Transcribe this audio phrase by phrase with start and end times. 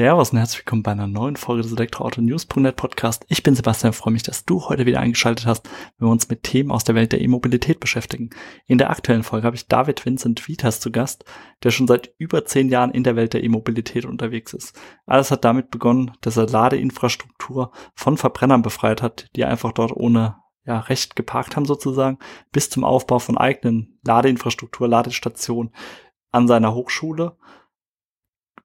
[0.00, 3.26] Servus und herzlich willkommen bei einer neuen Folge des Elektroauto-News.net Podcast.
[3.28, 6.42] Ich bin Sebastian, freue mich, dass du heute wieder eingeschaltet hast, wenn wir uns mit
[6.42, 8.30] Themen aus der Welt der E-Mobilität beschäftigen.
[8.64, 11.26] In der aktuellen Folge habe ich David Vincent Vitas zu Gast,
[11.62, 14.74] der schon seit über zehn Jahren in der Welt der E-Mobilität unterwegs ist.
[15.04, 20.36] Alles hat damit begonnen, dass er Ladeinfrastruktur von Verbrennern befreit hat, die einfach dort ohne
[20.64, 22.18] ja, Recht geparkt haben sozusagen,
[22.52, 25.74] bis zum Aufbau von eigenen Ladeinfrastruktur, Ladestationen
[26.32, 27.36] an seiner Hochschule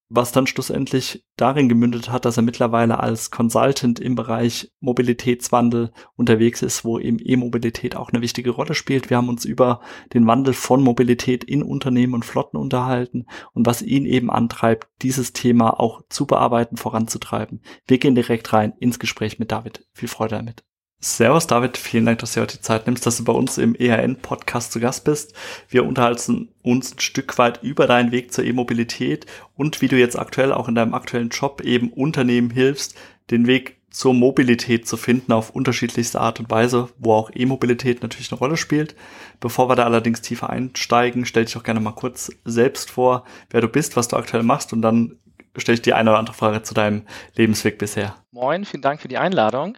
[0.09, 6.61] was dann schlussendlich darin gemündet hat, dass er mittlerweile als Consultant im Bereich Mobilitätswandel unterwegs
[6.61, 9.09] ist, wo eben E-Mobilität auch eine wichtige Rolle spielt.
[9.09, 9.81] Wir haben uns über
[10.13, 15.33] den Wandel von Mobilität in Unternehmen und Flotten unterhalten und was ihn eben antreibt, dieses
[15.33, 17.61] Thema auch zu bearbeiten, voranzutreiben.
[17.87, 19.87] Wir gehen direkt rein ins Gespräch mit David.
[19.93, 20.63] Viel Freude damit.
[21.07, 23.75] Servus David, vielen Dank, dass du heute die Zeit nimmst, dass du bei uns im
[23.75, 25.35] ERN-Podcast zu Gast bist.
[25.69, 30.17] Wir unterhalten uns ein Stück weit über deinen Weg zur E-Mobilität und wie du jetzt
[30.17, 32.95] aktuell auch in deinem aktuellen Job eben Unternehmen hilfst,
[33.29, 38.31] den Weg zur Mobilität zu finden auf unterschiedlichste Art und Weise, wo auch E-Mobilität natürlich
[38.31, 38.95] eine Rolle spielt.
[39.39, 43.61] Bevor wir da allerdings tiefer einsteigen, stell dich doch gerne mal kurz selbst vor, wer
[43.61, 45.19] du bist, was du aktuell machst und dann
[45.55, 47.03] stelle ich dir eine oder andere Frage zu deinem
[47.35, 48.15] Lebensweg bisher.
[48.31, 49.77] Moin, vielen Dank für die Einladung.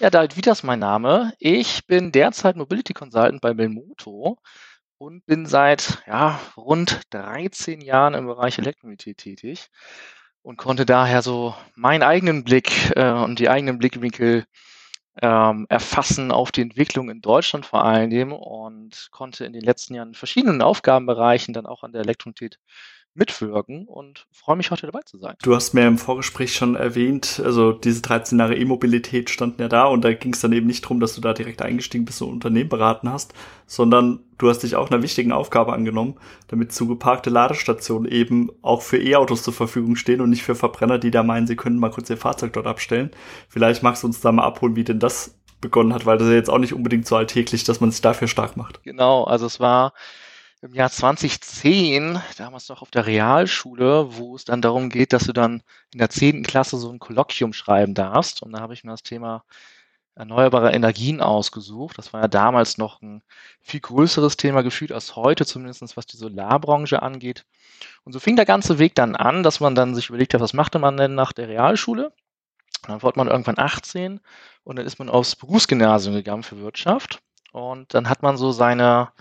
[0.00, 1.32] Ja, David Wieters mein Name.
[1.38, 4.38] Ich bin derzeit Mobility Consultant bei Belmoto
[4.98, 9.68] und bin seit ja, rund 13 Jahren im Bereich Elektromobilität tätig
[10.42, 14.46] und konnte daher so meinen eigenen Blick äh, und die eigenen Blickwinkel
[15.22, 20.08] ähm, erfassen auf die Entwicklung in Deutschland vor allem und konnte in den letzten Jahren
[20.08, 22.58] in verschiedenen Aufgabenbereichen dann auch an der Elektromobilität
[23.14, 25.34] mitwirken und freue mich heute dabei zu sein.
[25.42, 29.84] Du hast mir im Vorgespräch schon erwähnt, also diese 13 Jahre E-Mobilität standen ja da
[29.84, 32.30] und da ging es dann eben nicht darum, dass du da direkt eingestiegen bist und
[32.30, 33.32] Unternehmen beraten hast,
[33.66, 36.16] sondern du hast dich auch einer wichtigen Aufgabe angenommen,
[36.48, 41.10] damit zugeparkte Ladestationen eben auch für E-Autos zur Verfügung stehen und nicht für Verbrenner, die
[41.10, 43.10] da meinen, sie können mal kurz ihr Fahrzeug dort abstellen.
[43.48, 46.32] Vielleicht magst du uns da mal abholen, wie denn das begonnen hat, weil das ist
[46.32, 48.82] ja jetzt auch nicht unbedingt so alltäglich, dass man sich dafür stark macht.
[48.82, 49.94] Genau, also es war
[50.64, 55.34] im Jahr 2010, damals noch auf der Realschule, wo es dann darum geht, dass du
[55.34, 58.42] dann in der zehnten Klasse so ein Kolloquium schreiben darfst.
[58.42, 59.44] Und da habe ich mir das Thema
[60.14, 61.98] erneuerbare Energien ausgesucht.
[61.98, 63.22] Das war ja damals noch ein
[63.60, 67.44] viel größeres Thema gefühlt als heute, zumindest was die Solarbranche angeht.
[68.04, 70.54] Und so fing der ganze Weg dann an, dass man dann sich überlegt hat, was
[70.54, 72.06] machte man denn nach der Realschule?
[72.84, 74.18] Und dann wurde man irgendwann 18
[74.62, 77.20] und dann ist man aufs Berufsgymnasium gegangen für Wirtschaft.
[77.52, 79.12] Und dann hat man so seine,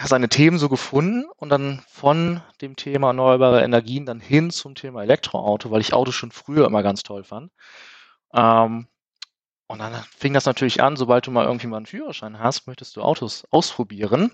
[0.00, 4.74] ja, seine Themen so gefunden und dann von dem Thema erneuerbare Energien dann hin zum
[4.74, 7.52] Thema Elektroauto, weil ich Autos schon früher immer ganz toll fand.
[8.32, 8.88] Ähm,
[9.66, 12.96] und dann fing das natürlich an, sobald du mal irgendwie mal einen Führerschein hast, möchtest
[12.96, 14.32] du Autos ausprobieren.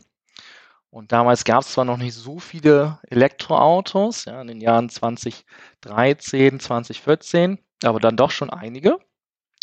[0.91, 6.61] Und damals gab es zwar noch nicht so viele Elektroautos, ja, in den Jahren 2013,
[6.61, 8.95] 2014, aber dann doch schon einige.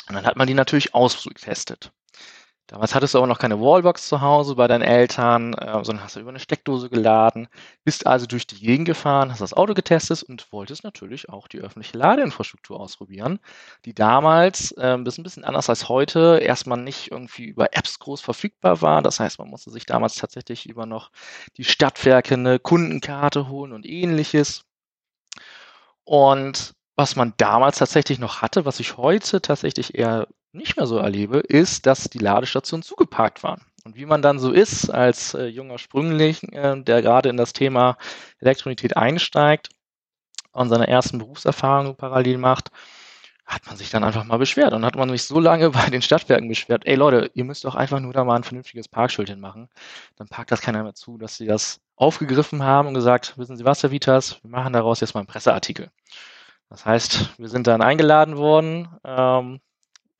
[0.09, 1.94] Und dann hat man die natürlich ausgetestet.
[2.73, 6.16] Damals hattest du aber noch keine Wallbox zu Hause bei deinen Eltern, äh, sondern hast
[6.16, 7.47] du über eine Steckdose geladen,
[7.84, 11.59] bist also durch die Gegend gefahren, hast das Auto getestet und wolltest natürlich auch die
[11.59, 13.39] öffentliche Ladeinfrastruktur ausprobieren,
[13.85, 18.00] die damals, äh, das ist ein bisschen anders als heute, erstmal nicht irgendwie über Apps
[18.00, 19.03] groß verfügbar war.
[19.03, 21.12] Das heißt, man musste sich damals tatsächlich über noch
[21.57, 24.66] die Stadtwerke eine Kundenkarte holen und ähnliches.
[26.06, 30.97] Und was man damals tatsächlich noch hatte, was ich heute tatsächlich eher nicht mehr so
[30.97, 33.62] erlebe, ist, dass die Ladestationen zugeparkt waren.
[33.84, 37.53] Und wie man dann so ist als äh, junger Sprüngling, äh, der gerade in das
[37.53, 37.97] Thema
[38.40, 39.69] Elektromobilität einsteigt
[40.52, 42.72] und seine ersten Berufserfahrungen parallel macht,
[43.46, 44.74] hat man sich dann einfach mal beschwert.
[44.74, 47.75] Und hat man sich so lange bei den Stadtwerken beschwert, ey Leute, ihr müsst doch
[47.75, 49.69] einfach nur da mal ein vernünftiges Parkschild hinmachen.
[50.16, 53.66] Dann packt das keiner mehr zu, dass sie das aufgegriffen haben und gesagt, wissen Sie
[53.66, 55.92] was, Herr Vitas, wir machen daraus jetzt mal einen Presseartikel.
[56.69, 59.60] Das heißt, wir sind dann eingeladen worden, ähm,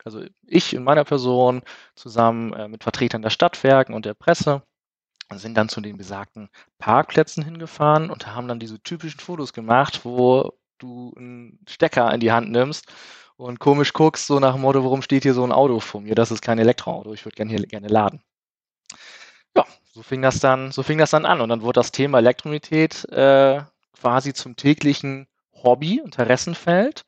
[0.04, 1.62] also ich in meiner Person
[1.96, 4.64] zusammen äh, mit Vertretern der Stadtwerken und der Presse
[5.34, 10.54] sind dann zu den besagten Parkplätzen hingefahren und haben dann diese typischen Fotos gemacht, wo
[10.78, 12.92] du einen Stecker in die Hand nimmst
[13.36, 16.16] und komisch guckst, so nach dem Motto, warum steht hier so ein Auto vor mir?
[16.16, 18.22] Das ist kein Elektroauto, ich würde gerne hier gerne laden.
[19.56, 22.20] Ja, so fing das dann, so fing das dann an und dann wurde das Thema
[22.20, 23.62] Elektromobilität äh,
[23.94, 27.06] quasi zum täglichen Hobby, Interessenfeld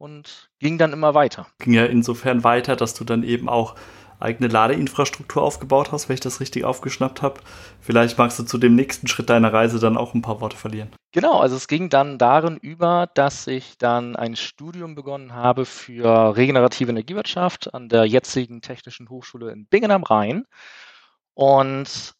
[0.00, 1.46] und ging dann immer weiter.
[1.58, 3.74] Ging ja insofern weiter, dass du dann eben auch
[4.18, 7.40] eigene Ladeinfrastruktur aufgebaut hast, wenn ich das richtig aufgeschnappt habe.
[7.80, 10.90] Vielleicht magst du zu dem nächsten Schritt deiner Reise dann auch ein paar Worte verlieren.
[11.12, 16.36] Genau, also es ging dann darin über, dass ich dann ein Studium begonnen habe für
[16.36, 20.44] regenerative Energiewirtschaft an der jetzigen Technischen Hochschule in Bingen am Rhein.
[21.34, 22.14] Und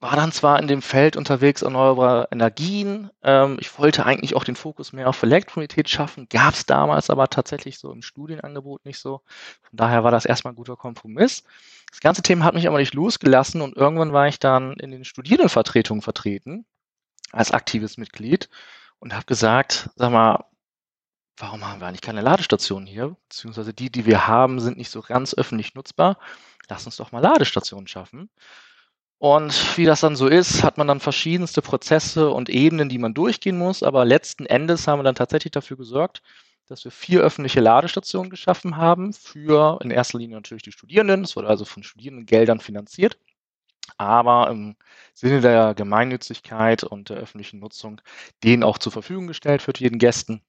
[0.00, 3.10] war dann zwar in dem Feld unterwegs erneuerbare Energien.
[3.22, 7.28] Ähm, ich wollte eigentlich auch den Fokus mehr auf Elektromobilität schaffen, gab es damals aber
[7.28, 9.20] tatsächlich so im Studienangebot nicht so.
[9.62, 11.44] Von daher war das erstmal ein guter Kompromiss.
[11.90, 15.04] Das ganze Thema hat mich aber nicht losgelassen und irgendwann war ich dann in den
[15.04, 16.64] Studierendenvertretungen vertreten
[17.32, 18.48] als aktives Mitglied
[19.00, 20.44] und habe gesagt, sag mal,
[21.36, 23.16] warum haben wir eigentlich keine Ladestationen hier?
[23.28, 26.18] Beziehungsweise die, die wir haben, sind nicht so ganz öffentlich nutzbar.
[26.68, 28.30] Lass uns doch mal Ladestationen schaffen.
[29.20, 33.12] Und wie das dann so ist, hat man dann verschiedenste Prozesse und Ebenen, die man
[33.12, 33.82] durchgehen muss.
[33.82, 36.22] Aber letzten Endes haben wir dann tatsächlich dafür gesorgt,
[36.68, 41.20] dass wir vier öffentliche Ladestationen geschaffen haben für in erster Linie natürlich die Studierenden.
[41.20, 43.18] Das wurde also von Studierendengeldern finanziert.
[43.98, 44.76] Aber im
[45.12, 48.00] Sinne der Gemeinnützigkeit und der öffentlichen Nutzung
[48.42, 50.40] denen auch zur Verfügung gestellt für jeden Gästen.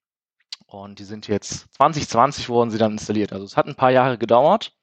[0.65, 3.33] Und die sind jetzt 2020 wurden sie dann installiert.
[3.33, 4.74] Also es hat ein paar Jahre gedauert.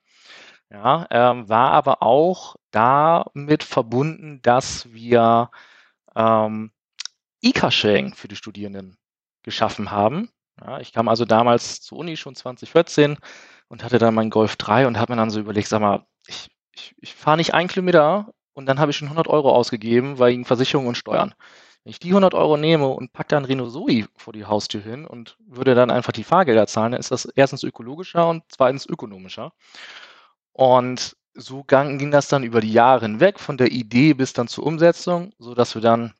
[0.70, 5.50] Ja, ähm, war aber auch damit verbunden, dass wir
[6.14, 6.72] ähm,
[7.42, 8.98] E-Car-Sharing für die Studierenden
[9.42, 10.30] geschaffen haben.
[10.60, 13.16] Ja, ich kam also damals zur Uni schon 2014
[13.68, 16.50] und hatte dann meinen Golf 3 und habe mir dann so überlegt, sag mal, ich,
[16.74, 20.44] ich, ich fahre nicht einen Kilometer und dann habe ich schon 100 Euro ausgegeben wegen
[20.44, 21.34] Versicherung und Steuern.
[21.84, 25.38] Wenn ich die 100 Euro nehme und packe dann Zoe vor die Haustür hin und
[25.46, 29.52] würde dann einfach die Fahrgelder zahlen, dann ist das erstens ökologischer und zweitens ökonomischer.
[30.58, 34.66] Und so ging das dann über die Jahre hinweg, von der Idee bis dann zur
[34.66, 36.14] Umsetzung, so dass wir dann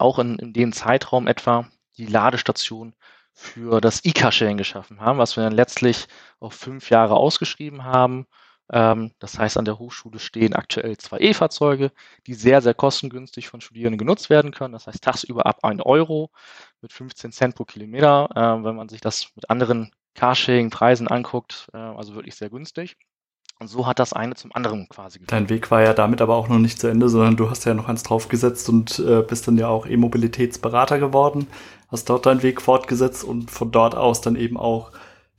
[0.00, 2.96] auch in, in dem Zeitraum etwa die Ladestation
[3.32, 6.08] für das E-Car-Sharing geschaffen haben, was wir dann letztlich
[6.40, 8.26] auf fünf Jahre ausgeschrieben haben.
[8.72, 11.92] Ähm, das heißt, an der Hochschule stehen aktuell zwei E-Fahrzeuge,
[12.26, 14.72] die sehr, sehr kostengünstig von Studierenden genutzt werden können.
[14.72, 16.32] Das heißt, tagsüber ab 1 Euro
[16.80, 21.76] mit 15 Cent pro Kilometer, äh, wenn man sich das mit anderen Carsharing-Preisen anguckt, äh,
[21.76, 22.96] also wirklich sehr günstig.
[23.60, 25.32] Und so hat das eine zum anderen quasi geführt.
[25.32, 27.74] Dein Weg war ja damit aber auch noch nicht zu Ende, sondern du hast ja
[27.74, 31.48] noch eins draufgesetzt und äh, bist dann ja auch E-Mobilitätsberater geworden,
[31.88, 34.92] hast dort deinen Weg fortgesetzt und von dort aus dann eben auch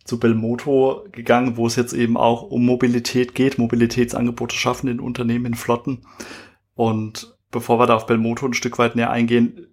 [0.04, 5.46] zu Belmoto gegangen, wo es jetzt eben auch um Mobilität geht, Mobilitätsangebote schaffen in Unternehmen,
[5.46, 6.02] in Flotten.
[6.76, 9.68] Und bevor wir da auf Belmoto ein Stück weit näher eingehen,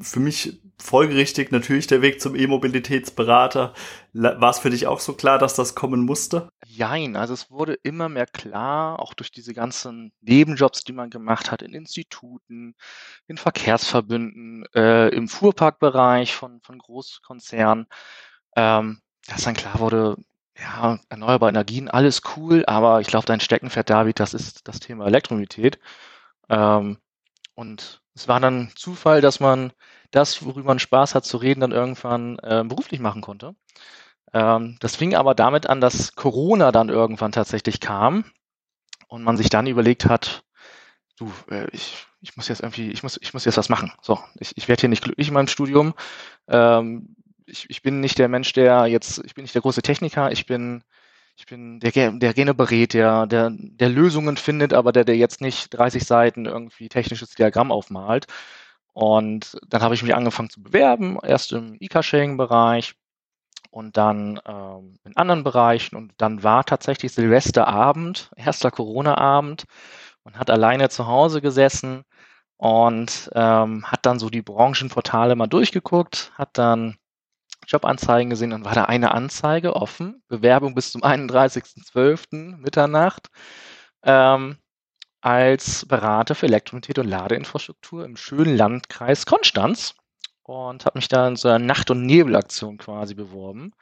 [0.00, 3.74] für mich folgerichtig natürlich der Weg zum E-Mobilitätsberater.
[4.14, 6.48] War es für dich auch so klar, dass das kommen musste?
[6.74, 11.50] Jein, also es wurde immer mehr klar, auch durch diese ganzen Nebenjobs, die man gemacht
[11.50, 12.74] hat in Instituten,
[13.26, 17.86] in Verkehrsverbünden, äh, im Fuhrparkbereich von, von Großkonzernen,
[18.56, 20.16] ähm, dass dann klar wurde,
[20.58, 25.06] ja, erneuerbare Energien, alles cool, aber ich glaube, dein Steckenpferd, David, das ist das Thema
[25.06, 25.78] Elektromobilität.
[26.48, 26.98] Ähm,
[27.54, 29.72] und es war dann Zufall, dass man
[30.10, 33.54] das, worüber man Spaß hat zu reden, dann irgendwann äh, beruflich machen konnte.
[34.32, 38.24] Ähm, das fing aber damit an, dass Corona dann irgendwann tatsächlich kam
[39.08, 40.44] und man sich dann überlegt hat,
[41.18, 43.92] du, äh, ich, ich muss jetzt irgendwie, ich muss, ich muss jetzt was machen.
[44.00, 45.94] So, ich, ich werde hier nicht glücklich in meinem Studium.
[46.48, 50.30] Ähm, ich, ich bin nicht der Mensch, der jetzt, ich bin nicht der große Techniker,
[50.32, 50.84] ich bin
[51.36, 55.40] ich bin der, der gerne berät, der, der, der Lösungen findet, aber der, der jetzt
[55.40, 58.26] nicht 30 Seiten irgendwie technisches Diagramm aufmalt.
[58.92, 62.94] Und dann habe ich mich angefangen zu bewerben, erst im E-Car-Sharing-Bereich
[63.72, 65.96] und dann ähm, in anderen Bereichen.
[65.96, 69.64] Und dann war tatsächlich Silvesterabend, erster Corona-Abend.
[70.24, 72.04] Man hat alleine zu Hause gesessen
[72.58, 76.96] und ähm, hat dann so die Branchenportale mal durchgeguckt, hat dann
[77.66, 82.56] Jobanzeigen gesehen, dann war da eine Anzeige offen, Bewerbung bis zum 31.12.
[82.58, 83.28] Mitternacht,
[84.04, 84.58] ähm,
[85.22, 89.94] als Berater für Elektromobilität und Ladeinfrastruktur im schönen Landkreis Konstanz
[90.44, 93.72] und habe mich da in so einer Nacht- und Nebelaktion quasi beworben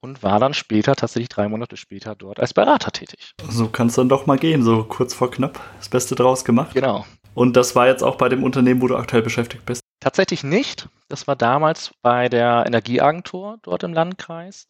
[0.00, 3.32] und war dann später, tatsächlich drei Monate später, dort als Berater tätig.
[3.48, 6.74] So kann es dann doch mal gehen, so kurz vor knapp das Beste draus gemacht.
[6.74, 7.06] Genau.
[7.34, 9.80] Und das war jetzt auch bei dem Unternehmen, wo du aktuell beschäftigt bist?
[10.00, 10.88] Tatsächlich nicht.
[11.08, 14.68] Das war damals bei der Energieagentur dort im Landkreis.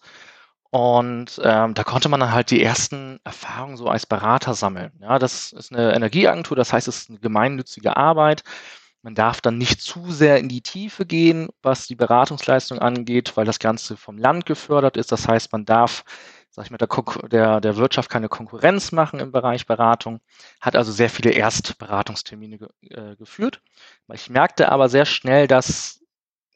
[0.70, 4.92] Und ähm, da konnte man dann halt die ersten Erfahrungen so als Berater sammeln.
[5.00, 8.42] Ja, das ist eine Energieagentur, das heißt, es ist eine gemeinnützige Arbeit.
[9.04, 13.44] Man darf dann nicht zu sehr in die Tiefe gehen, was die Beratungsleistung angeht, weil
[13.44, 15.12] das Ganze vom Land gefördert ist.
[15.12, 16.04] Das heißt, man darf
[16.48, 16.88] sag ich mal, der,
[17.28, 20.20] der, der Wirtschaft keine Konkurrenz machen im Bereich Beratung,
[20.60, 23.60] hat also sehr viele Erstberatungstermine ge, äh, geführt.
[24.12, 26.00] Ich merkte aber sehr schnell, dass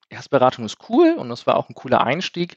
[0.09, 2.57] Erstberatung ist cool und das war auch ein cooler Einstieg,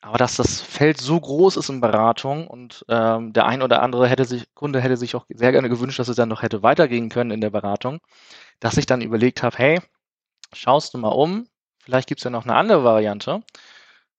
[0.00, 4.08] aber dass das Feld so groß ist in Beratung und ähm, der ein oder andere
[4.08, 7.10] hätte sich, Kunde hätte sich auch sehr gerne gewünscht, dass es dann noch hätte weitergehen
[7.10, 8.00] können in der Beratung,
[8.60, 9.80] dass ich dann überlegt habe, hey,
[10.52, 11.46] schaust du mal um,
[11.82, 13.42] vielleicht gibt es ja noch eine andere Variante.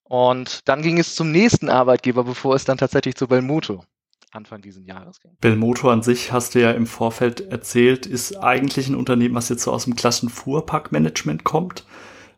[0.04, 3.86] Und dann ging es zum nächsten Arbeitgeber, bevor es dann tatsächlich zu Belmuto
[4.34, 5.36] Anfang dieses Jahres ging.
[5.42, 9.64] Belmoto an sich, hast du ja im Vorfeld erzählt, ist eigentlich ein Unternehmen, was jetzt
[9.64, 11.86] so aus dem klassen Fuhrparkmanagement kommt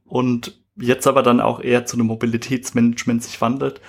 [0.06, 3.82] und jetzt aber dann auch eher zu einem Mobilitätsmanagement sich wandelt.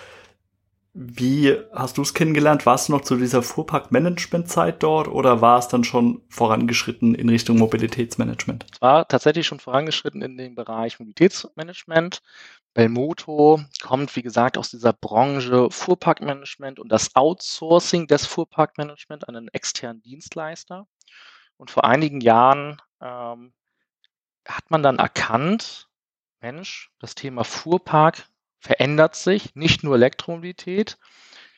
[0.97, 2.67] Wie hast du es kennengelernt?
[2.67, 7.59] Warst du noch zu dieser Fuhrparkmanagement-Zeit dort oder war es dann schon vorangeschritten in Richtung
[7.59, 8.67] Mobilitätsmanagement?
[8.73, 12.23] Es war tatsächlich schon vorangeschritten in den Bereich Mobilitätsmanagement.
[12.75, 19.49] Belmoto kommt, wie gesagt, aus dieser Branche Fuhrparkmanagement und das Outsourcing des Fuhrparkmanagement an einen
[19.49, 20.87] externen Dienstleister.
[21.57, 23.53] Und vor einigen Jahren ähm,
[24.47, 25.89] hat man dann erkannt,
[26.45, 30.99] Mensch, das Thema Fuhrpark verändert sich, nicht nur Elektromobilität,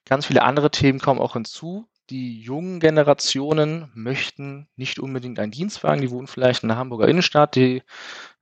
[0.05, 1.89] ganz viele andere Themen kommen auch hinzu.
[2.09, 7.57] Die jungen Generationen möchten nicht unbedingt einen Dienstwagen, die wohnen vielleicht in der Hamburger Innenstadt,
[7.57, 7.83] die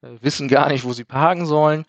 [0.02, 1.86] äh, wissen gar nicht, wo sie parken sollen.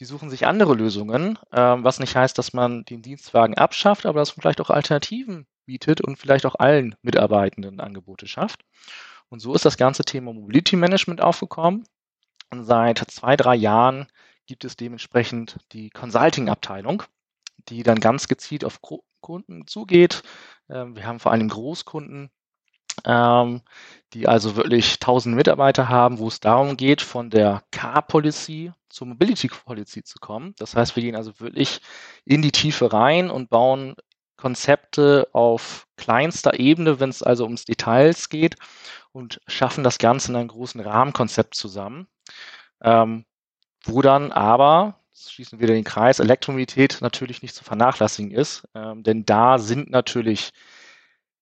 [0.00, 4.20] Die suchen sich andere Lösungen, äh, was nicht heißt, dass man den Dienstwagen abschafft, aber
[4.20, 8.64] dass man vielleicht auch Alternativen bietet und vielleicht auch allen Mitarbeitenden Angebote schafft.
[9.28, 11.84] Und so ist das ganze Thema Mobility Management aufgekommen.
[12.50, 14.06] Und seit zwei, drei Jahren
[14.46, 17.02] gibt es dementsprechend die Consulting-Abteilung,
[17.68, 18.80] die dann ganz gezielt auf
[19.20, 20.22] Kunden zugeht.
[20.70, 22.30] Ähm, wir haben vor allem Großkunden,
[23.04, 23.60] ähm,
[24.14, 29.08] die also wirklich 1000 Mitarbeiter haben, wo es darum geht, von der Car Policy zur
[29.08, 30.54] Mobility Policy zu kommen.
[30.56, 31.80] Das heißt, wir gehen also wirklich
[32.24, 33.94] in die Tiefe rein und bauen
[34.36, 38.56] Konzepte auf kleinster Ebene, wenn es also ums Details geht
[39.18, 42.06] und schaffen das Ganze in einem großen Rahmenkonzept zusammen.
[42.80, 43.24] Ähm,
[43.84, 49.24] wo dann aber, schließen wir den Kreis, Elektromobilität natürlich nicht zu vernachlässigen ist, ähm, denn
[49.24, 50.50] da sind natürlich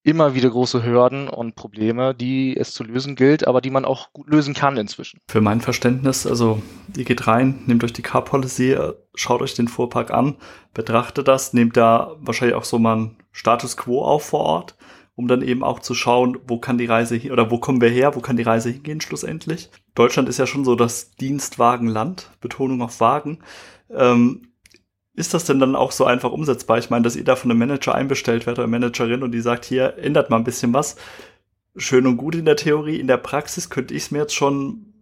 [0.02, 4.12] immer wieder große Hürden und Probleme, die es zu lösen gilt, aber die man auch
[4.12, 5.20] gut lösen kann inzwischen.
[5.28, 6.62] Für mein Verständnis, also
[6.96, 8.78] ihr geht rein, nehmt euch die Car Policy,
[9.16, 10.36] schaut euch den Fuhrpark an,
[10.72, 14.76] betrachtet das, nehmt da wahrscheinlich auch so mal einen Status Quo auf vor Ort
[15.16, 17.88] um dann eben auch zu schauen, wo kann die Reise hin oder wo kommen wir
[17.88, 19.70] her, wo kann die Reise hingehen schlussendlich.
[19.94, 23.38] Deutschland ist ja schon so das Dienstwagenland, Betonung auf Wagen.
[23.90, 24.52] Ähm,
[25.14, 26.76] ist das denn dann auch so einfach umsetzbar?
[26.76, 29.64] Ich meine, dass ihr da von einem Manager einbestellt werdet oder Managerin und die sagt,
[29.64, 30.96] hier ändert mal ein bisschen was.
[31.74, 34.92] Schön und gut in der Theorie, in der Praxis könnte ich es mir jetzt schon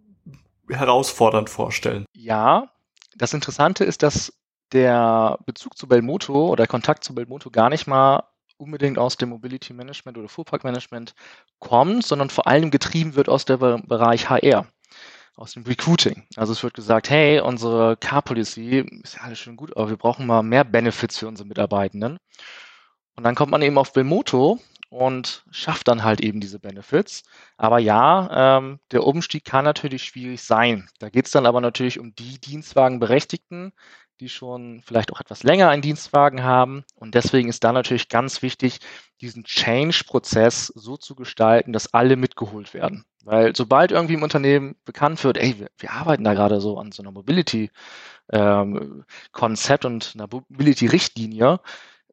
[0.68, 2.04] herausfordernd vorstellen.
[2.16, 2.70] Ja,
[3.16, 4.32] das Interessante ist, dass
[4.72, 8.22] der Bezug zu Belmoto oder Kontakt zu Belmoto gar nicht mal
[8.56, 11.14] unbedingt aus dem Mobility Management oder Fuhrparkmanagement
[11.58, 14.66] kommt, sondern vor allem getrieben wird aus dem Bereich HR,
[15.36, 16.24] aus dem Recruiting.
[16.36, 19.96] Also es wird gesagt, hey, unsere Car Policy ist ja alles schön gut, aber wir
[19.96, 22.18] brauchen mal mehr Benefits für unsere Mitarbeitenden.
[23.16, 24.60] Und dann kommt man eben auf Belmoto
[24.94, 27.24] und schafft dann halt eben diese Benefits.
[27.56, 30.88] Aber ja, ähm, der Umstieg kann natürlich schwierig sein.
[31.00, 33.72] Da geht es dann aber natürlich um die Dienstwagenberechtigten,
[34.20, 36.84] die schon vielleicht auch etwas länger einen Dienstwagen haben.
[36.94, 38.78] Und deswegen ist da natürlich ganz wichtig,
[39.20, 43.04] diesen Change-Prozess so zu gestalten, dass alle mitgeholt werden.
[43.24, 46.92] Weil sobald irgendwie im Unternehmen bekannt wird, ey, wir, wir arbeiten da gerade so an
[46.92, 51.60] so einer Mobility-Konzept ähm, und einer Mobility-Richtlinie,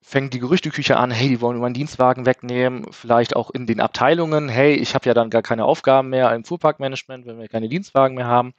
[0.02, 4.50] fängt die Gerüchteküche an, hey, die wollen meinen Dienstwagen wegnehmen, vielleicht auch in den Abteilungen,
[4.50, 8.16] hey, ich habe ja dann gar keine Aufgaben mehr im Fuhrparkmanagement, wenn wir keine Dienstwagen
[8.16, 8.54] mehr haben.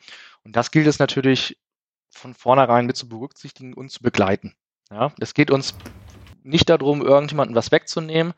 [0.45, 1.59] Und das gilt es natürlich
[2.13, 4.55] von vornherein mit zu berücksichtigen und zu begleiten.
[4.91, 5.75] Ja, es geht uns
[6.43, 8.35] nicht darum, irgendjemandem was wegzunehmen,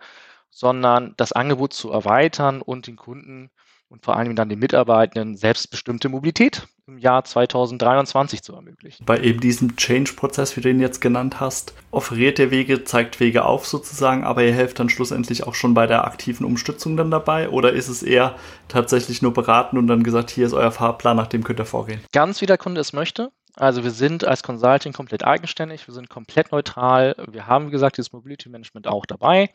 [0.51, 3.51] sondern das Angebot zu erweitern und den Kunden
[3.89, 9.05] und vor allem dann den Mitarbeitenden selbstbestimmte Mobilität im Jahr 2023 zu ermöglichen.
[9.07, 13.45] Bei eben diesem Change-Prozess, wie du ihn jetzt genannt hast, offeriert ihr Wege, zeigt Wege
[13.45, 17.49] auf sozusagen, aber ihr helft dann schlussendlich auch schon bei der aktiven Umstützung dann dabei
[17.49, 18.35] oder ist es eher
[18.69, 22.01] tatsächlich nur beraten und dann gesagt, hier ist euer Fahrplan, nach dem könnt ihr vorgehen?
[22.13, 23.31] Ganz wie der Kunde es möchte.
[23.57, 27.15] Also wir sind als Consulting komplett eigenständig, wir sind komplett neutral.
[27.31, 29.51] Wir haben, wie gesagt, dieses Mobility Management auch dabei.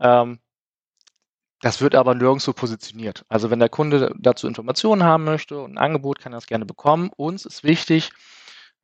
[0.00, 0.40] Ähm,
[1.60, 3.24] das wird aber nirgendwo positioniert.
[3.28, 6.66] Also wenn der Kunde dazu Informationen haben möchte und ein Angebot, kann er das gerne
[6.66, 7.10] bekommen.
[7.16, 8.10] Uns ist wichtig,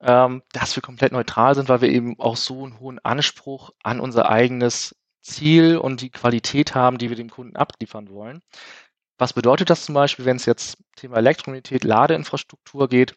[0.00, 4.00] ähm, dass wir komplett neutral sind, weil wir eben auch so einen hohen Anspruch an
[4.00, 8.42] unser eigenes Ziel und die Qualität haben, die wir dem Kunden abliefern wollen.
[9.18, 13.16] Was bedeutet das zum Beispiel, wenn es jetzt Thema Elektromobilität, Ladeinfrastruktur geht?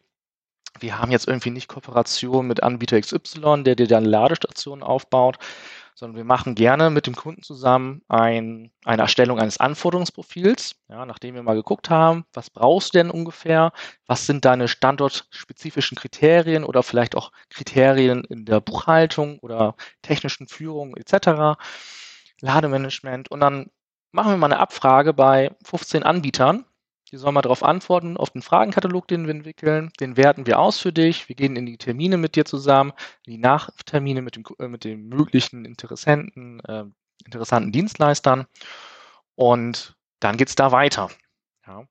[0.81, 5.37] Wir haben jetzt irgendwie nicht Kooperation mit Anbieter XY, der dir dann Ladestationen aufbaut,
[5.95, 11.35] sondern wir machen gerne mit dem Kunden zusammen ein, eine Erstellung eines Anforderungsprofils, ja, nachdem
[11.35, 13.71] wir mal geguckt haben, was brauchst du denn ungefähr,
[14.07, 20.95] was sind deine standortspezifischen Kriterien oder vielleicht auch Kriterien in der Buchhaltung oder technischen Führung
[20.97, 21.59] etc.,
[22.41, 23.29] Lademanagement.
[23.29, 23.69] Und dann
[24.11, 26.65] machen wir mal eine Abfrage bei 15 Anbietern
[27.11, 29.91] die sollen mal darauf antworten, auf den Fragenkatalog, den wir entwickeln.
[29.99, 31.27] Den werten wir aus für dich.
[31.27, 32.93] Wir gehen in die Termine mit dir zusammen,
[33.25, 36.85] in die Nachtermine mit, dem, äh, mit den möglichen Interessenten, äh,
[37.25, 38.47] interessanten Dienstleistern.
[39.35, 41.09] Und dann geht's da weiter.
[41.67, 41.85] Ja.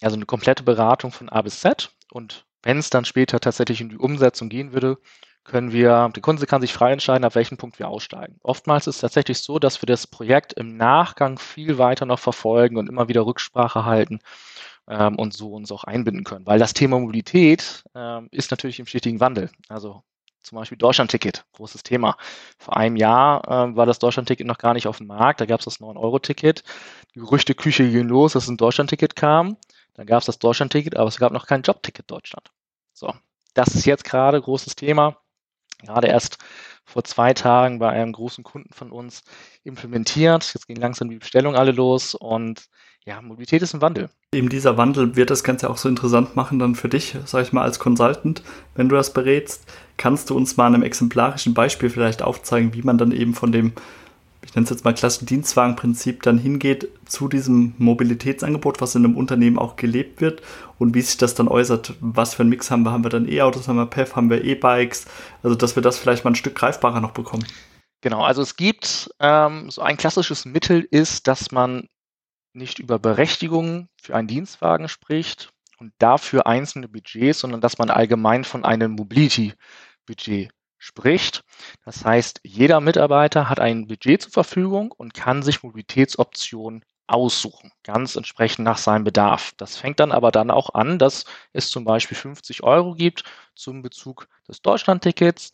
[0.00, 1.92] Also eine komplette Beratung von A bis Z.
[2.10, 4.98] Und wenn es dann später tatsächlich in die Umsetzung gehen würde,
[5.44, 8.38] können wir, der Kunde kann sich frei entscheiden, ab welchem Punkt wir aussteigen.
[8.42, 12.78] Oftmals ist es tatsächlich so, dass wir das Projekt im Nachgang viel weiter noch verfolgen
[12.78, 14.20] und immer wieder Rücksprache halten
[14.88, 16.46] ähm, und so uns auch einbinden können.
[16.46, 19.50] Weil das Thema Mobilität ähm, ist natürlich im stetigen Wandel.
[19.68, 20.02] Also
[20.42, 22.16] zum Beispiel Deutschlandticket, großes Thema.
[22.58, 25.60] Vor einem Jahr äh, war das Deutschlandticket noch gar nicht auf dem Markt, da gab
[25.60, 26.64] es das 9-Euro-Ticket.
[27.14, 29.56] Die Gerüchteküche ging los, dass ein Deutschlandticket kam.
[29.94, 32.50] Dann gab es das Deutschlandticket, aber es gab noch kein Jobticket Deutschland.
[32.92, 33.12] So,
[33.54, 35.16] das ist jetzt gerade großes Thema
[35.84, 36.38] gerade erst
[36.84, 39.22] vor zwei Tagen bei einem großen Kunden von uns
[39.64, 40.52] implementiert.
[40.54, 42.68] Jetzt gehen langsam die Bestellungen alle los und
[43.06, 44.08] ja, Mobilität ist ein Wandel.
[44.32, 47.52] Eben dieser Wandel wird das Ganze auch so interessant machen dann für dich, sag ich
[47.52, 48.42] mal, als Consultant,
[48.74, 49.64] wenn du das berätst.
[49.98, 53.52] Kannst du uns mal an einem exemplarischen Beispiel vielleicht aufzeigen, wie man dann eben von
[53.52, 53.74] dem
[54.54, 59.58] nenne es jetzt mal klassischen Dienstwagenprinzip, dann hingeht zu diesem Mobilitätsangebot, was in einem Unternehmen
[59.58, 60.42] auch gelebt wird
[60.78, 61.94] und wie sich das dann äußert.
[62.00, 62.92] Was für ein Mix haben wir?
[62.92, 65.06] Haben wir dann E-Autos, haben wir PEF, haben wir E-Bikes?
[65.42, 67.44] Also, dass wir das vielleicht mal ein Stück greifbarer noch bekommen.
[68.00, 71.88] Genau, also es gibt ähm, so ein klassisches Mittel ist, dass man
[72.52, 78.44] nicht über Berechtigungen für einen Dienstwagen spricht und dafür einzelne Budgets, sondern dass man allgemein
[78.44, 80.50] von einem Mobility-Budget
[80.84, 81.44] spricht.
[81.84, 88.16] Das heißt, jeder Mitarbeiter hat ein Budget zur Verfügung und kann sich Mobilitätsoptionen aussuchen, ganz
[88.16, 89.52] entsprechend nach seinem Bedarf.
[89.56, 93.24] Das fängt dann aber dann auch an, dass es zum Beispiel 50 Euro gibt
[93.54, 95.52] zum Bezug des Deutschlandtickets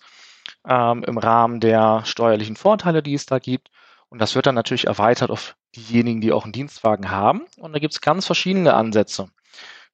[0.66, 3.70] ähm, im Rahmen der steuerlichen Vorteile, die es da gibt.
[4.08, 7.42] Und das wird dann natürlich erweitert auf diejenigen, die auch einen Dienstwagen haben.
[7.56, 9.28] Und da gibt es ganz verschiedene Ansätze.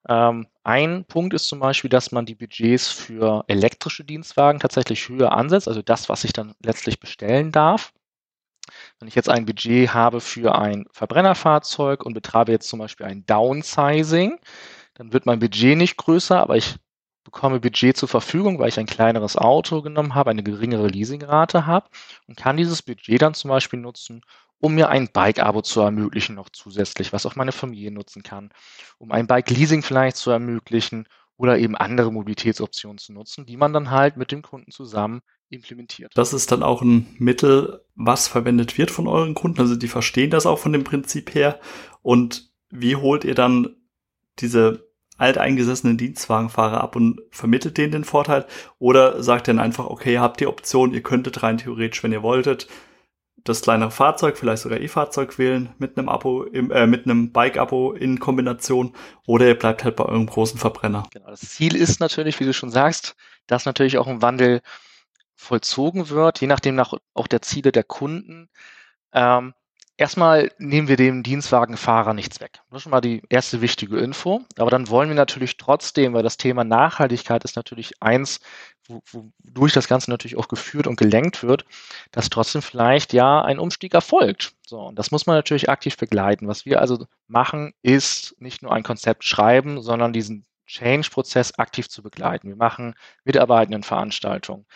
[0.08, 5.32] Ähm, ein Punkt ist zum Beispiel, dass man die Budgets für elektrische Dienstwagen tatsächlich höher
[5.32, 7.92] ansetzt, also das, was ich dann letztlich bestellen darf.
[8.98, 13.24] Wenn ich jetzt ein Budget habe für ein Verbrennerfahrzeug und betreibe jetzt zum Beispiel ein
[13.26, 14.38] Downsizing,
[14.94, 16.76] dann wird mein Budget nicht größer, aber ich
[17.24, 21.88] bekomme Budget zur Verfügung, weil ich ein kleineres Auto genommen habe, eine geringere Leasingrate habe
[22.28, 24.22] und kann dieses Budget dann zum Beispiel nutzen,
[24.58, 28.50] um mir ein Bike-Abo zu ermöglichen, noch zusätzlich, was auch meine Familie nutzen kann,
[28.98, 33.90] um ein Bike-Leasing vielleicht zu ermöglichen oder eben andere Mobilitätsoptionen zu nutzen, die man dann
[33.90, 36.12] halt mit dem Kunden zusammen implementiert.
[36.14, 39.60] Das ist dann auch ein Mittel, was verwendet wird von euren Kunden.
[39.60, 41.60] Also die verstehen das auch von dem Prinzip her.
[42.02, 43.76] Und wie holt ihr dann
[44.38, 44.86] diese
[45.18, 48.46] alteingesessenen Dienstwagenfahrer ab und vermittelt denen den Vorteil?
[48.78, 52.12] Oder sagt ihr dann einfach, okay, ihr habt die Option, ihr könntet rein theoretisch, wenn
[52.12, 52.66] ihr wolltet,
[53.48, 57.92] das kleinere Fahrzeug, vielleicht sogar E-Fahrzeug wählen mit einem Abo, im, äh, mit einem Bike-Abo
[57.92, 58.94] in Kombination
[59.26, 61.08] oder ihr bleibt halt bei eurem großen Verbrenner.
[61.12, 64.60] Genau, das Ziel ist natürlich, wie du schon sagst, dass natürlich auch ein Wandel
[65.34, 68.48] vollzogen wird, je nachdem nach auch der Ziele der Kunden.
[69.12, 69.54] Ähm,
[69.98, 72.60] Erstmal nehmen wir dem Dienstwagenfahrer nichts weg.
[72.68, 74.42] Das ist schon mal die erste wichtige Info.
[74.58, 78.40] Aber dann wollen wir natürlich trotzdem, weil das Thema Nachhaltigkeit ist natürlich eins,
[78.88, 81.64] wodurch das Ganze natürlich auch geführt und gelenkt wird,
[82.10, 84.54] dass trotzdem vielleicht ja ein Umstieg erfolgt.
[84.66, 86.48] So, und das muss man natürlich aktiv begleiten.
[86.48, 92.02] Was wir also machen, ist nicht nur ein Konzept schreiben, sondern diesen Change-Prozess aktiv zu
[92.02, 92.48] begleiten.
[92.48, 92.94] Wir machen
[93.24, 94.66] Mitarbeitendenveranstaltungen.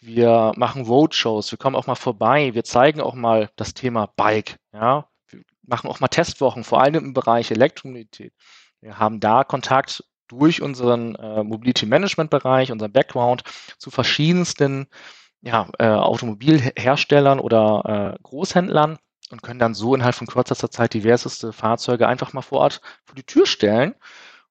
[0.00, 1.50] Wir machen Roadshows.
[1.50, 2.54] Wir kommen auch mal vorbei.
[2.54, 4.56] Wir zeigen auch mal das Thema Bike.
[4.72, 8.32] Ja, wir machen auch mal Testwochen, vor allem im Bereich Elektromobilität.
[8.80, 13.42] Wir haben da Kontakt durch unseren äh, Mobility Management Bereich, unseren Background
[13.78, 14.86] zu verschiedensten
[15.40, 18.98] ja, äh, Automobilherstellern oder äh, Großhändlern
[19.30, 23.14] und können dann so innerhalb von kürzester Zeit diverseste Fahrzeuge einfach mal vor Ort vor
[23.14, 23.94] die Tür stellen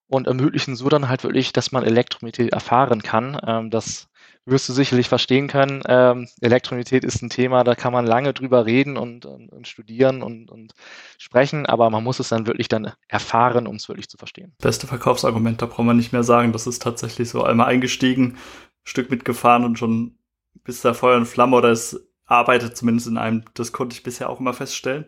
[0.07, 3.39] und ermöglichen so dann halt wirklich, dass man Elektromobilität erfahren kann.
[3.45, 4.07] Ähm, das
[4.47, 5.83] wirst du sicherlich verstehen können.
[5.87, 10.23] Ähm, Elektromobilität ist ein Thema, da kann man lange drüber reden und, und, und, studieren
[10.23, 10.73] und, und
[11.17, 14.53] sprechen, aber man muss es dann wirklich dann erfahren, um es wirklich zu verstehen.
[14.59, 16.53] Beste Verkaufsargument, da brauchen wir nicht mehr sagen.
[16.53, 18.37] Das ist tatsächlich so einmal eingestiegen,
[18.83, 20.17] Stück mitgefahren und schon
[20.63, 23.43] bis da Feuer und Flamme oder es arbeitet zumindest in einem.
[23.53, 25.05] Das konnte ich bisher auch immer feststellen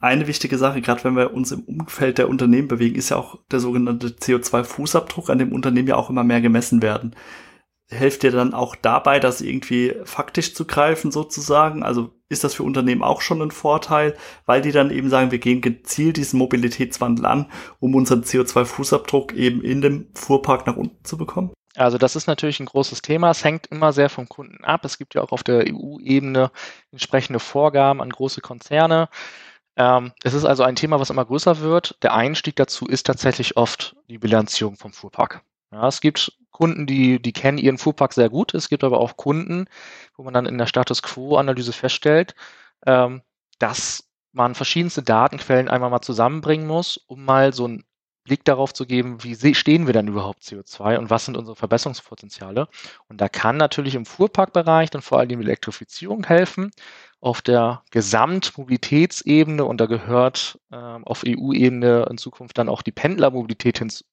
[0.00, 3.38] eine wichtige Sache, gerade wenn wir uns im Umfeld der Unternehmen bewegen, ist ja auch
[3.50, 7.16] der sogenannte CO2-Fußabdruck, an dem Unternehmen ja auch immer mehr gemessen werden.
[7.90, 11.82] Helft ihr dann auch dabei, das irgendwie faktisch zu greifen sozusagen?
[11.82, 15.38] Also ist das für Unternehmen auch schon ein Vorteil, weil die dann eben sagen, wir
[15.38, 21.16] gehen gezielt diesen Mobilitätswandel an, um unseren CO2-Fußabdruck eben in dem Fuhrpark nach unten zu
[21.16, 21.50] bekommen?
[21.76, 23.30] Also das ist natürlich ein großes Thema.
[23.30, 24.84] Es hängt immer sehr vom Kunden ab.
[24.84, 26.50] Es gibt ja auch auf der EU-Ebene
[26.90, 29.08] entsprechende Vorgaben an große Konzerne.
[29.76, 31.96] Ähm, es ist also ein Thema, was immer größer wird.
[32.02, 35.42] Der Einstieg dazu ist tatsächlich oft die Bilanzierung vom Fuhrpark.
[35.70, 38.52] Ja, es gibt Kunden, die, die kennen ihren Fuhrpark sehr gut.
[38.52, 39.66] Es gibt aber auch Kunden,
[40.16, 42.34] wo man dann in der Status Quo-Analyse feststellt,
[42.84, 43.22] ähm,
[43.60, 47.84] dass man verschiedenste Datenquellen einmal mal zusammenbringen muss, um mal so einen
[48.24, 52.66] Blick darauf zu geben, wie stehen wir denn überhaupt CO2 und was sind unsere Verbesserungspotenziale.
[53.08, 56.72] Und da kann natürlich im Fuhrparkbereich dann vor allem die Elektrifizierung helfen
[57.20, 63.78] auf der Gesamtmobilitätsebene und da gehört äh, auf EU-Ebene in Zukunft dann auch die Pendlermobilität
[63.78, 64.04] hinzu,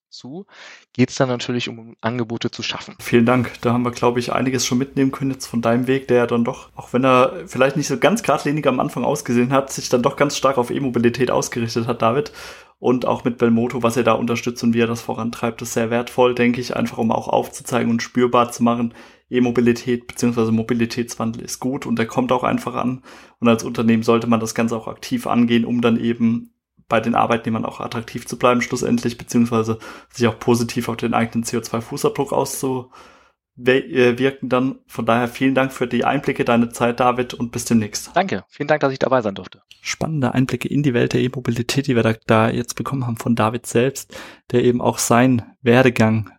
[0.93, 2.95] geht es dann natürlich um Angebote zu schaffen.
[2.99, 3.51] Vielen Dank.
[3.61, 6.27] Da haben wir, glaube ich, einiges schon mitnehmen können jetzt von deinem Weg, der ja
[6.27, 9.89] dann doch, auch wenn er vielleicht nicht so ganz geradlinig am Anfang ausgesehen hat, sich
[9.89, 12.31] dann doch ganz stark auf E-Mobilität ausgerichtet hat, David
[12.79, 15.89] und auch mit Belmoto, was er da unterstützt und wie er das vorantreibt, ist sehr
[15.89, 18.93] wertvoll, denke ich, einfach um auch aufzuzeigen und spürbar zu machen,
[19.29, 20.51] E-Mobilität bzw.
[20.51, 23.01] Mobilitätswandel ist gut und der kommt auch einfach an.
[23.39, 26.51] Und als Unternehmen sollte man das Ganze auch aktiv angehen, um dann eben
[26.87, 31.43] bei den Arbeitnehmern auch attraktiv zu bleiben, schlussendlich, beziehungsweise sich auch positiv auf den eigenen
[31.43, 34.79] CO2-Fußabdruck auszuwirken dann.
[34.87, 38.11] Von daher vielen Dank für die Einblicke, deine Zeit, David, und bis demnächst.
[38.13, 38.43] Danke.
[38.49, 39.61] Vielen Dank, dass ich dabei sein durfte.
[39.81, 43.35] Spannende Einblicke in die Welt der E-Mobilität, die wir da, da jetzt bekommen haben von
[43.35, 44.15] David selbst,
[44.51, 46.29] der eben auch seinen Werdegang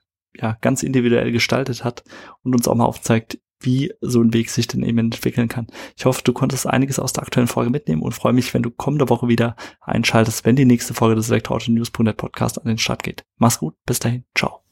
[0.40, 2.04] ja, ganz individuell gestaltet hat
[2.42, 5.66] und uns auch mal aufzeigt, wie so ein Weg sich denn eben entwickeln kann.
[5.96, 8.70] Ich hoffe, du konntest einiges aus der aktuellen Folge mitnehmen und freue mich, wenn du
[8.70, 13.24] kommende Woche wieder einschaltest, wenn die nächste Folge des Elektroauto-News.net Podcast an den Start geht.
[13.36, 14.65] Mach's gut, bis dahin, ciao.